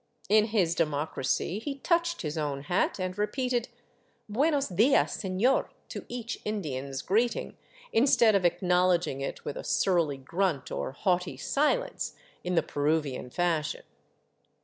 In 0.29 0.45
his 0.45 0.73
democracy 0.73 1.59
he 1.59 1.77
touched 1.77 2.23
his 2.23 2.35
own 2.35 2.63
hat 2.63 2.97
and 2.97 3.15
repeated" 3.15 3.67
Buenos 4.35 4.67
dias, 4.67 5.15
seiior" 5.21 5.67
to 5.89 6.05
each 6.09 6.39
Indian's 6.43 7.03
greeting, 7.03 7.55
instead 7.93 8.33
of 8.33 8.43
acknowledging 8.43 9.21
it 9.21 9.45
with 9.45 9.55
a 9.55 9.63
surly 9.63 10.17
grunt 10.17 10.71
or 10.71 10.91
haughty 10.91 11.37
silence, 11.37 12.15
in 12.43 12.55
the 12.55 12.63
Pe 12.63 12.73
ruvian 12.81 13.31
fashion. 13.31 13.83